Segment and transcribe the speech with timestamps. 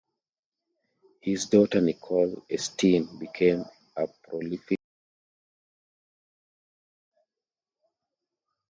[1.19, 3.63] His daughter Nicole Estienne became
[3.95, 4.79] a prolific poet.